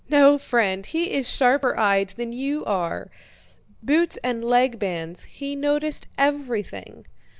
"No, 0.09 0.39
friend, 0.39 0.83
he 0.83 1.13
is 1.13 1.29
sharper 1.31 1.77
eyed 1.77 2.15
than 2.17 2.33
you 2.33 2.65
are. 2.65 3.11
Boots 3.83 4.17
and 4.23 4.43
leg 4.43 4.79
bands... 4.79 5.25
he 5.25 5.55
noticed 5.55 6.07
everything..." 6.17 7.05